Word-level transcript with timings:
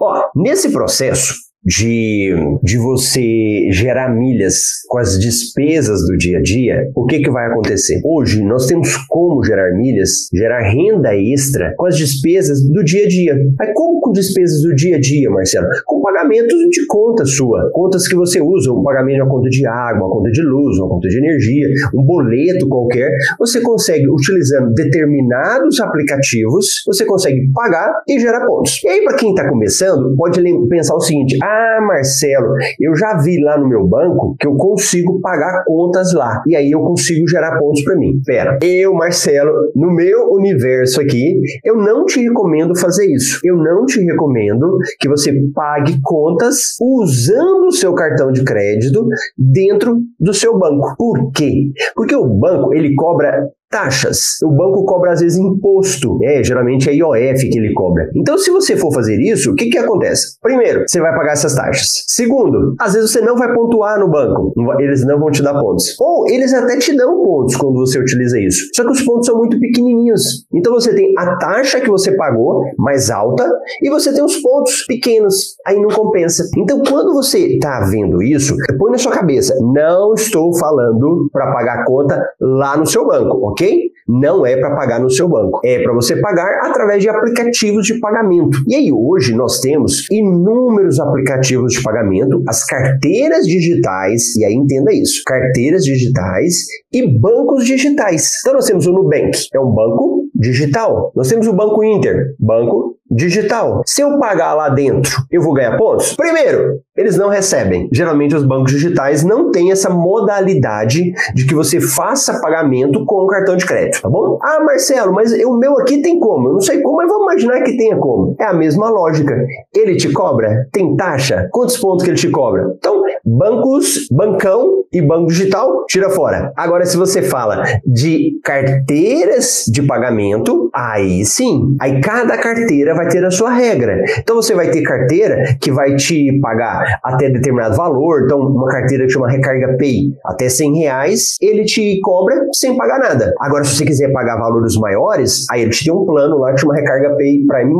Ó, 0.00 0.30
nesse 0.34 0.72
processo, 0.72 1.34
de, 1.64 2.34
de 2.62 2.76
você 2.78 3.70
gerar 3.70 4.14
milhas 4.14 4.82
com 4.88 4.98
as 4.98 5.18
despesas 5.18 6.00
do 6.06 6.16
dia 6.16 6.38
a 6.38 6.42
dia, 6.42 6.90
o 6.94 7.06
que, 7.06 7.20
que 7.20 7.30
vai 7.30 7.46
acontecer? 7.46 8.00
Hoje 8.04 8.42
nós 8.42 8.66
temos 8.66 8.96
como 9.08 9.44
gerar 9.44 9.72
milhas, 9.72 10.28
gerar 10.34 10.60
renda 10.60 11.14
extra 11.14 11.72
com 11.76 11.86
as 11.86 11.96
despesas 11.96 12.62
do 12.68 12.82
dia 12.84 13.04
a 13.04 13.08
dia. 13.08 13.36
Aí 13.60 13.72
como 13.74 14.00
com 14.00 14.12
despesas 14.12 14.62
do 14.62 14.74
dia 14.74 14.96
a 14.96 15.00
dia, 15.00 15.30
Marcelo? 15.30 15.66
Com 15.86 16.00
pagamentos 16.00 16.56
de 16.70 16.86
conta 16.86 17.24
sua, 17.24 17.70
contas 17.72 18.08
que 18.08 18.16
você 18.16 18.40
usa, 18.40 18.72
um 18.72 18.82
pagamento 18.82 19.16
de 19.16 19.22
uma 19.22 19.30
conta 19.30 19.48
de 19.48 19.66
água, 19.66 20.06
uma 20.06 20.10
conta 20.10 20.30
de 20.30 20.42
luz, 20.42 20.78
uma 20.78 20.88
conta 20.88 21.08
de 21.08 21.18
energia, 21.18 21.68
um 21.94 22.04
boleto 22.04 22.68
qualquer, 22.68 23.10
você 23.38 23.60
consegue, 23.60 24.08
utilizando 24.08 24.72
determinados 24.74 25.80
aplicativos, 25.80 26.82
você 26.86 27.04
consegue 27.04 27.48
pagar 27.52 27.92
e 28.08 28.18
gerar 28.18 28.46
pontos. 28.46 28.82
E 28.84 28.88
aí, 28.88 29.04
para 29.04 29.16
quem 29.16 29.30
está 29.30 29.48
começando, 29.48 30.14
pode 30.16 30.42
pensar 30.68 30.94
o 30.94 31.00
seguinte: 31.00 31.38
ah, 31.42 31.51
ah, 31.52 31.80
Marcelo, 31.86 32.54
eu 32.80 32.96
já 32.96 33.16
vi 33.22 33.40
lá 33.42 33.58
no 33.58 33.68
meu 33.68 33.86
banco 33.86 34.34
que 34.38 34.46
eu 34.46 34.54
consigo 34.54 35.20
pagar 35.20 35.64
contas 35.66 36.12
lá. 36.14 36.42
E 36.46 36.56
aí 36.56 36.70
eu 36.70 36.80
consigo 36.80 37.28
gerar 37.28 37.58
pontos 37.58 37.82
para 37.84 37.96
mim. 37.96 38.12
Pera, 38.24 38.58
eu, 38.62 38.94
Marcelo, 38.94 39.52
no 39.74 39.94
meu 39.94 40.30
universo 40.30 41.00
aqui, 41.00 41.40
eu 41.64 41.76
não 41.76 42.04
te 42.04 42.20
recomendo 42.20 42.78
fazer 42.78 43.06
isso. 43.06 43.40
Eu 43.44 43.56
não 43.56 43.84
te 43.84 44.00
recomendo 44.00 44.78
que 44.98 45.08
você 45.08 45.32
pague 45.54 46.00
contas 46.02 46.76
usando 46.80 47.66
o 47.66 47.72
seu 47.72 47.94
cartão 47.94 48.32
de 48.32 48.44
crédito 48.44 49.06
dentro 49.36 49.98
do 50.18 50.32
seu 50.32 50.58
banco. 50.58 50.94
Por 50.96 51.30
quê? 51.32 51.70
Porque 51.94 52.14
o 52.14 52.26
banco, 52.28 52.74
ele 52.74 52.94
cobra 52.94 53.48
taxas. 53.72 54.36
O 54.44 54.50
banco 54.50 54.84
cobra 54.84 55.12
às 55.12 55.20
vezes 55.20 55.38
imposto, 55.38 56.18
né? 56.18 56.44
geralmente 56.44 56.88
é 56.88 56.94
IOF 56.94 57.48
que 57.48 57.58
ele 57.58 57.72
cobra. 57.72 58.08
Então, 58.14 58.36
se 58.38 58.50
você 58.50 58.76
for 58.76 58.92
fazer 58.92 59.18
isso, 59.18 59.50
o 59.50 59.54
que, 59.54 59.70
que 59.70 59.78
acontece? 59.78 60.38
Primeiro, 60.40 60.84
você 60.86 61.00
vai 61.00 61.12
pagar 61.16 61.32
essas 61.32 61.54
taxas. 61.54 62.04
Segundo, 62.06 62.74
às 62.78 62.92
vezes 62.92 63.10
você 63.10 63.20
não 63.20 63.36
vai 63.36 63.52
pontuar 63.54 63.98
no 63.98 64.10
banco, 64.10 64.52
eles 64.78 65.04
não 65.04 65.18
vão 65.18 65.30
te 65.30 65.42
dar 65.42 65.58
pontos. 65.58 65.98
Ou 65.98 66.28
eles 66.28 66.52
até 66.52 66.76
te 66.78 66.94
dão 66.94 67.22
pontos 67.22 67.56
quando 67.56 67.76
você 67.76 67.98
utiliza 67.98 68.38
isso. 68.38 68.68
Só 68.76 68.84
que 68.84 68.90
os 68.90 69.02
pontos 69.02 69.26
são 69.26 69.38
muito 69.38 69.58
pequenininhos. 69.58 70.22
Então 70.52 70.72
você 70.72 70.94
tem 70.94 71.14
a 71.16 71.36
taxa 71.36 71.80
que 71.80 71.88
você 71.88 72.14
pagou 72.14 72.62
mais 72.78 73.10
alta 73.10 73.48
e 73.82 73.88
você 73.88 74.12
tem 74.12 74.22
os 74.22 74.36
pontos 74.36 74.84
pequenos. 74.86 75.56
Aí 75.66 75.80
não 75.80 75.88
compensa. 75.88 76.44
Então, 76.58 76.82
quando 76.86 77.14
você 77.14 77.38
está 77.38 77.80
vendo 77.90 78.22
isso, 78.22 78.54
põe 78.78 78.92
na 78.92 78.98
sua 78.98 79.12
cabeça: 79.12 79.54
não 79.72 80.12
estou 80.14 80.56
falando 80.58 81.28
para 81.32 81.50
pagar 81.52 81.80
a 81.80 81.84
conta 81.84 82.22
lá 82.40 82.76
no 82.76 82.86
seu 82.86 83.06
banco, 83.06 83.48
ok? 83.48 83.61
Não 84.08 84.44
é 84.44 84.56
para 84.56 84.74
pagar 84.74 85.00
no 85.00 85.08
seu 85.08 85.28
banco, 85.28 85.60
é 85.64 85.82
para 85.82 85.92
você 85.94 86.16
pagar 86.20 86.66
através 86.66 87.00
de 87.02 87.08
aplicativos 87.08 87.86
de 87.86 88.00
pagamento. 88.00 88.58
E 88.68 88.74
aí 88.74 88.92
hoje 88.92 89.34
nós 89.34 89.60
temos 89.60 90.10
inúmeros 90.10 90.98
aplicativos 90.98 91.72
de 91.72 91.82
pagamento, 91.82 92.42
as 92.48 92.64
carteiras 92.64 93.46
digitais, 93.46 94.34
e 94.36 94.44
aí 94.44 94.54
entenda 94.54 94.92
isso, 94.92 95.22
carteiras 95.24 95.84
digitais 95.84 96.66
e 96.92 97.06
bancos 97.18 97.64
digitais. 97.64 98.40
Então 98.40 98.54
nós 98.54 98.66
temos 98.66 98.86
o 98.86 98.92
Nubank, 98.92 99.30
é 99.54 99.60
um 99.60 99.72
banco 99.72 100.24
digital. 100.34 101.12
Nós 101.14 101.28
temos 101.28 101.46
o 101.46 101.52
Banco 101.52 101.84
Inter, 101.84 102.34
banco 102.38 102.96
digital. 103.14 103.82
Se 103.86 104.02
eu 104.02 104.18
pagar 104.18 104.54
lá 104.54 104.68
dentro, 104.68 105.22
eu 105.30 105.42
vou 105.42 105.54
ganhar 105.54 105.76
pontos? 105.76 106.14
Primeiro, 106.14 106.80
eles 106.96 107.16
não 107.16 107.28
recebem. 107.28 107.88
Geralmente 107.92 108.34
os 108.34 108.44
bancos 108.44 108.72
digitais 108.72 109.24
não 109.24 109.50
têm 109.50 109.70
essa 109.70 109.88
modalidade 109.90 111.12
de 111.34 111.46
que 111.46 111.54
você 111.54 111.80
faça 111.80 112.40
pagamento 112.40 113.04
com 113.04 113.24
o 113.24 113.26
cartão 113.26 113.56
de 113.56 113.66
crédito, 113.66 114.02
tá 114.02 114.08
bom? 114.08 114.38
Ah, 114.42 114.62
Marcelo, 114.62 115.12
mas 115.12 115.32
o 115.32 115.56
meu 115.56 115.78
aqui 115.78 116.02
tem 116.02 116.18
como? 116.18 116.48
Eu 116.48 116.52
não 116.54 116.60
sei 116.60 116.80
como, 116.80 116.96
mas 116.96 117.08
vamos 117.08 117.32
imaginar 117.32 117.62
que 117.62 117.76
tenha 117.76 117.96
como. 117.96 118.36
É 118.38 118.44
a 118.44 118.52
mesma 118.52 118.90
lógica. 118.90 119.34
Ele 119.74 119.96
te 119.96 120.12
cobra? 120.12 120.68
Tem 120.72 120.94
taxa? 120.96 121.48
Quantos 121.50 121.78
pontos 121.78 122.04
que 122.04 122.10
ele 122.10 122.18
te 122.18 122.30
cobra? 122.30 122.74
Então, 122.76 123.02
bancos, 123.24 124.08
bancão 124.10 124.84
e 124.92 125.00
banco 125.00 125.28
digital, 125.28 125.86
tira 125.86 126.10
fora. 126.10 126.52
Agora, 126.56 126.84
se 126.84 126.96
você 126.96 127.22
fala 127.22 127.62
de 127.86 128.32
carteiras 128.44 129.64
de 129.68 129.82
pagamento, 129.82 130.70
aí 130.74 131.24
sim. 131.24 131.76
Aí 131.80 132.00
cada 132.00 132.36
carteira 132.36 132.94
vai 132.94 133.08
ter 133.08 133.24
a 133.24 133.30
sua 133.30 133.50
regra. 133.50 134.02
Então 134.18 134.36
você 134.36 134.54
vai 134.54 134.70
ter 134.70 134.82
carteira 134.82 135.56
que 135.60 135.70
vai 135.70 135.94
te 135.96 136.38
pagar 136.40 136.98
até 137.02 137.30
determinado 137.30 137.76
valor. 137.76 138.22
Então, 138.24 138.40
uma 138.40 138.68
carteira 138.68 139.06
que 139.06 139.12
chama 139.12 139.30
Recarga 139.30 139.76
Pay, 139.78 140.14
até 140.24 140.48
100 140.48 140.78
reais, 140.78 141.36
ele 141.40 141.64
te 141.64 142.00
cobra 142.02 142.36
sem 142.52 142.76
pagar 142.76 142.98
nada. 142.98 143.32
Agora, 143.40 143.64
se 143.64 143.76
você 143.76 143.84
quiser 143.84 144.12
pagar 144.12 144.36
valores 144.38 144.76
maiores, 144.76 145.46
aí 145.50 145.62
ele 145.62 145.70
te 145.70 145.84
tem 145.84 145.92
um 145.92 146.04
plano 146.04 146.38
lá 146.38 146.52
que 146.52 146.60
chama 146.60 146.74
Recarga 146.74 147.16
Pay 147.16 147.46
Prime+. 147.46 147.72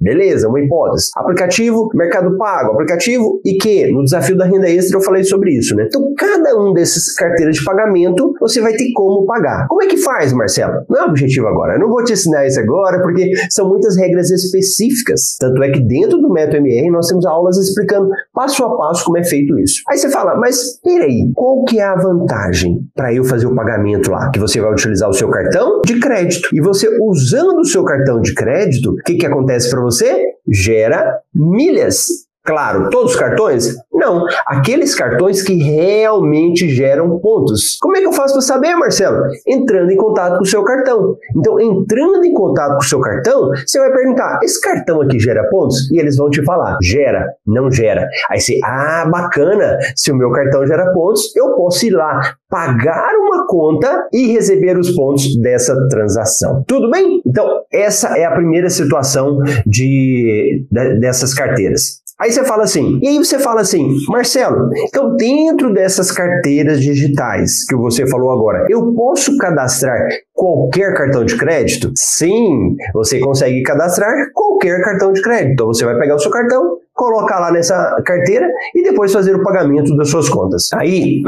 Beleza, 0.00 0.48
uma 0.48 0.60
hipótese. 0.60 1.10
Aplicativo, 1.16 1.88
Mercado 1.94 2.36
Pago, 2.36 2.72
aplicativo 2.72 3.40
e 3.44 3.56
que 3.56 3.90
no 3.92 4.04
desafio 4.04 4.36
da 4.36 4.44
renda 4.44 4.68
extra 4.76 4.98
eu 4.98 5.02
falei 5.02 5.24
sobre 5.24 5.50
isso, 5.56 5.74
né? 5.74 5.84
Então, 5.86 6.02
cada 6.16 6.56
um 6.58 6.72
desses 6.72 7.14
carteiras 7.14 7.56
de 7.56 7.64
pagamento, 7.64 8.34
você 8.40 8.60
vai 8.60 8.72
ter 8.74 8.92
como 8.94 9.26
pagar. 9.26 9.66
Como 9.68 9.82
é 9.82 9.86
que 9.86 9.96
faz, 9.96 10.32
Marcelo? 10.32 10.84
Não 10.88 11.00
é 11.00 11.04
objetivo 11.04 11.46
agora. 11.46 11.74
Eu 11.74 11.80
não 11.80 11.88
vou 11.88 12.04
te 12.04 12.12
ensinar 12.12 12.46
isso 12.46 12.60
agora 12.60 13.00
porque 13.02 13.30
são 13.50 13.68
muitas 13.68 13.96
regras 13.96 14.30
específicas. 14.30 15.36
Tanto 15.38 15.62
é 15.62 15.70
que 15.70 15.80
dentro 15.80 16.18
do 16.18 16.30
método 16.30 16.56
MR 16.56 16.90
nós 16.90 17.06
temos 17.06 17.26
aulas 17.26 17.56
explicando 17.56 18.08
passo 18.32 18.64
a 18.64 18.76
passo 18.76 19.04
como 19.04 19.18
é 19.18 19.24
feito 19.24 19.58
isso. 19.58 19.82
Aí 19.88 19.98
você 19.98 20.10
fala, 20.10 20.36
mas 20.36 20.80
peraí, 20.82 21.30
qual 21.34 21.64
que 21.64 21.78
é 21.78 21.84
a 21.84 21.96
vantagem 21.96 22.80
para 22.94 23.12
eu 23.12 23.24
fazer 23.24 23.46
o 23.46 23.54
pagamento 23.54 24.10
lá? 24.10 24.30
Que 24.30 24.38
você 24.38 24.60
vai 24.60 24.72
utilizar 24.72 25.08
o 25.08 25.12
seu 25.12 25.28
cartão 25.28 25.80
de 25.84 25.98
crédito. 25.98 26.48
E 26.52 26.60
você 26.60 26.88
usando 27.00 27.60
o 27.60 27.64
seu 27.64 27.84
cartão 27.84 28.20
de 28.20 28.34
crédito, 28.34 28.90
o 28.90 28.96
que, 29.04 29.16
que 29.16 29.26
acontece 29.26 29.70
para 29.70 29.80
você? 29.80 30.24
Gera 30.48 31.20
milhas. 31.34 32.25
Claro, 32.46 32.90
todos 32.90 33.12
os 33.12 33.18
cartões? 33.18 33.74
Não, 33.92 34.24
aqueles 34.46 34.94
cartões 34.94 35.42
que 35.42 35.54
realmente 35.54 36.68
geram 36.68 37.18
pontos. 37.18 37.76
Como 37.80 37.96
é 37.96 38.00
que 38.00 38.06
eu 38.06 38.12
faço 38.12 38.34
para 38.34 38.42
saber, 38.42 38.76
Marcelo? 38.76 39.24
Entrando 39.44 39.90
em 39.90 39.96
contato 39.96 40.36
com 40.36 40.42
o 40.42 40.46
seu 40.46 40.62
cartão. 40.62 41.16
Então, 41.36 41.58
entrando 41.58 42.24
em 42.24 42.32
contato 42.32 42.74
com 42.74 42.84
o 42.84 42.88
seu 42.88 43.00
cartão, 43.00 43.50
você 43.66 43.80
vai 43.80 43.92
perguntar: 43.92 44.38
esse 44.44 44.60
cartão 44.60 45.00
aqui 45.00 45.18
gera 45.18 45.48
pontos? 45.50 45.90
E 45.90 45.98
eles 45.98 46.16
vão 46.16 46.30
te 46.30 46.44
falar: 46.44 46.78
gera, 46.80 47.26
não 47.44 47.68
gera. 47.68 48.06
Aí 48.30 48.40
você, 48.40 48.60
ah, 48.64 49.08
bacana, 49.10 49.76
se 49.96 50.12
o 50.12 50.16
meu 50.16 50.30
cartão 50.30 50.64
gera 50.64 50.92
pontos, 50.92 51.34
eu 51.34 51.52
posso 51.56 51.84
ir 51.84 51.90
lá, 51.90 52.20
pagar 52.48 53.12
uma 53.16 53.44
conta 53.48 54.06
e 54.12 54.32
receber 54.32 54.78
os 54.78 54.90
pontos 54.92 55.36
dessa 55.40 55.74
transação. 55.88 56.62
Tudo 56.68 56.90
bem? 56.90 57.20
Então, 57.26 57.62
essa 57.72 58.16
é 58.16 58.24
a 58.24 58.30
primeira 58.30 58.70
situação 58.70 59.38
de, 59.66 60.64
de 60.70 61.00
dessas 61.00 61.34
carteiras. 61.34 62.05
Aí 62.18 62.32
você 62.32 62.44
fala 62.44 62.62
assim, 62.62 62.98
e 63.02 63.08
aí 63.08 63.18
você 63.18 63.38
fala 63.38 63.60
assim, 63.60 63.94
Marcelo, 64.08 64.70
então 64.88 65.14
dentro 65.16 65.72
dessas 65.74 66.10
carteiras 66.10 66.80
digitais 66.80 67.66
que 67.66 67.76
você 67.76 68.06
falou 68.06 68.30
agora, 68.30 68.66
eu 68.70 68.94
posso 68.94 69.36
cadastrar 69.36 69.98
qualquer 70.32 70.94
cartão 70.94 71.26
de 71.26 71.36
crédito? 71.36 71.92
Sim, 71.94 72.74
você 72.94 73.20
consegue 73.20 73.62
cadastrar 73.62 74.30
qualquer 74.32 74.80
cartão 74.82 75.12
de 75.12 75.20
crédito. 75.20 75.52
Então 75.52 75.66
você 75.66 75.84
vai 75.84 75.98
pegar 75.98 76.14
o 76.14 76.18
seu 76.18 76.30
cartão, 76.30 76.78
colocar 76.94 77.38
lá 77.38 77.52
nessa 77.52 78.02
carteira 78.04 78.48
e 78.74 78.82
depois 78.82 79.12
fazer 79.12 79.36
o 79.36 79.42
pagamento 79.42 79.94
das 79.96 80.08
suas 80.08 80.28
contas. 80.30 80.68
Aí, 80.74 81.20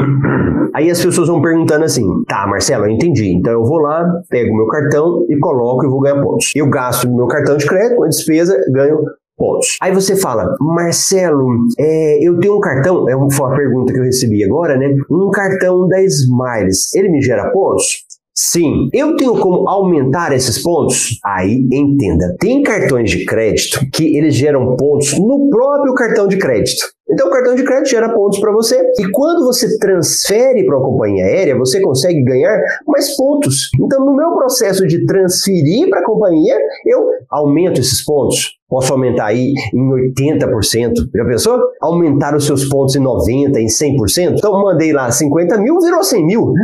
aí 0.73 0.89
as 0.89 1.03
pessoas 1.03 1.27
vão 1.27 1.39
perguntando 1.39 1.85
assim: 1.85 2.03
tá, 2.27 2.47
Marcelo, 2.47 2.85
eu 2.85 2.91
entendi. 2.91 3.31
Então 3.31 3.53
eu 3.53 3.63
vou 3.63 3.77
lá, 3.77 4.03
pego 4.27 4.55
meu 4.55 4.67
cartão 4.67 5.25
e 5.29 5.37
coloco 5.37 5.85
e 5.85 5.89
vou 5.89 6.01
ganhar 6.01 6.21
pontos. 6.21 6.51
Eu 6.55 6.67
gasto 6.67 7.07
meu 7.07 7.27
cartão 7.27 7.57
de 7.57 7.67
crédito, 7.67 8.03
a 8.03 8.07
despesa, 8.07 8.59
ganho 8.73 8.97
pontos. 9.39 9.77
Aí 9.81 9.93
você 9.93 10.15
fala, 10.15 10.45
Marcelo, 10.59 11.47
é, 11.79 12.19
eu 12.21 12.37
tenho 12.39 12.57
um 12.57 12.59
cartão, 12.59 13.09
é 13.09 13.15
uma 13.15 13.55
pergunta 13.55 13.93
que 13.93 13.99
eu 13.99 14.03
recebi 14.03 14.43
agora, 14.43 14.77
né? 14.77 14.93
Um 15.09 15.31
cartão 15.31 15.87
da 15.87 16.01
Smiles, 16.03 16.93
ele 16.93 17.09
me 17.09 17.21
gera 17.21 17.49
pontos? 17.51 18.09
Sim, 18.41 18.87
eu 18.93 19.17
tenho 19.17 19.37
como 19.37 19.67
aumentar 19.67 20.31
esses 20.33 20.63
pontos? 20.63 21.19
Aí 21.25 21.67
entenda, 21.73 22.37
tem 22.39 22.63
cartões 22.63 23.11
de 23.11 23.25
crédito 23.25 23.81
que 23.91 24.15
eles 24.15 24.33
geram 24.33 24.77
pontos 24.77 25.19
no 25.19 25.49
próprio 25.49 25.93
cartão 25.93 26.25
de 26.25 26.37
crédito. 26.37 26.85
Então 27.11 27.27
o 27.27 27.31
cartão 27.31 27.53
de 27.53 27.65
crédito 27.65 27.89
gera 27.89 28.13
pontos 28.13 28.39
para 28.39 28.53
você 28.53 28.81
e 28.97 29.11
quando 29.11 29.45
você 29.45 29.77
transfere 29.77 30.65
para 30.65 30.77
uma 30.77 30.85
companhia 30.85 31.25
aérea, 31.25 31.57
você 31.57 31.81
consegue 31.81 32.23
ganhar 32.23 32.57
mais 32.87 33.13
pontos. 33.17 33.69
Então 33.77 34.05
no 34.05 34.15
meu 34.15 34.31
processo 34.35 34.87
de 34.87 35.05
transferir 35.05 35.89
para 35.89 35.99
a 35.99 36.05
companhia, 36.05 36.57
eu 36.85 37.09
aumento 37.29 37.81
esses 37.81 38.05
pontos. 38.05 38.58
Posso 38.69 38.93
aumentar 38.93 39.25
aí 39.27 39.51
em 39.73 40.13
80%. 40.13 40.93
Já 41.13 41.25
pensou? 41.25 41.59
Aumentar 41.81 42.35
os 42.35 42.45
seus 42.45 42.65
pontos 42.65 42.95
em 42.95 43.01
90%, 43.01 43.55
em 43.57 43.65
100%? 43.65 44.35
Então 44.37 44.61
mandei 44.61 44.93
lá 44.93 45.09
50 45.09 45.57
mil, 45.57 45.79
virou 45.79 46.03
100 46.03 46.25
mil. 46.25 46.53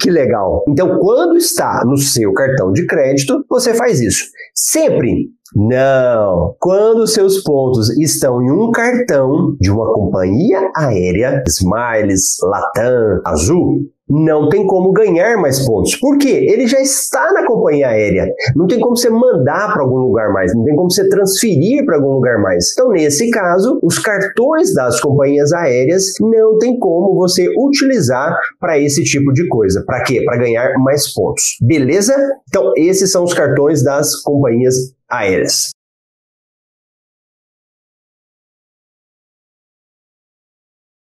Que 0.00 0.10
legal. 0.10 0.64
Então 0.68 0.98
quando 0.98 1.36
está 1.36 1.84
no 1.84 1.96
seu 1.96 2.32
cartão 2.32 2.72
de 2.72 2.86
crédito, 2.86 3.44
você 3.48 3.72
faz 3.72 4.00
isso. 4.00 4.24
Sempre 4.54 5.30
não. 5.54 6.54
Quando 6.58 7.06
seus 7.06 7.42
pontos 7.42 7.88
estão 7.98 8.42
em 8.42 8.50
um 8.50 8.70
cartão 8.70 9.56
de 9.60 9.70
uma 9.70 9.92
companhia 9.92 10.70
aérea, 10.74 11.42
Smiles, 11.46 12.36
Latam, 12.42 13.20
Azul, 13.24 13.80
não 14.08 14.48
tem 14.48 14.66
como 14.66 14.92
ganhar 14.92 15.36
mais 15.36 15.64
pontos. 15.64 15.96
Por 15.96 16.16
quê? 16.18 16.46
Ele 16.48 16.66
já 16.66 16.80
está 16.80 17.32
na 17.32 17.46
companhia 17.46 17.88
aérea. 17.88 18.26
Não 18.54 18.66
tem 18.66 18.78
como 18.78 18.96
você 18.96 19.10
mandar 19.10 19.72
para 19.72 19.82
algum 19.82 19.96
lugar 19.96 20.32
mais, 20.32 20.54
não 20.54 20.64
tem 20.64 20.76
como 20.76 20.90
você 20.90 21.08
transferir 21.08 21.84
para 21.84 21.96
algum 21.96 22.14
lugar 22.14 22.40
mais. 22.40 22.72
Então, 22.72 22.90
nesse 22.90 23.30
caso, 23.30 23.78
os 23.82 23.98
cartões 23.98 24.72
das 24.74 25.00
companhias 25.00 25.52
aéreas 25.52 26.04
não 26.20 26.58
tem 26.58 26.78
como 26.78 27.14
você 27.14 27.48
utilizar 27.58 28.36
para 28.60 28.78
esse 28.78 29.02
tipo 29.02 29.32
de 29.32 29.46
coisa. 29.48 29.82
Para 29.84 30.02
quê? 30.02 30.22
Para 30.24 30.38
ganhar 30.38 30.72
mais 30.78 31.12
pontos. 31.12 31.56
Beleza? 31.60 32.14
Então, 32.48 32.72
esses 32.76 33.10
são 33.10 33.24
os 33.24 33.34
cartões 33.34 33.82
das 33.82 34.14
companhias 34.22 34.74
aéreas. 35.10 35.70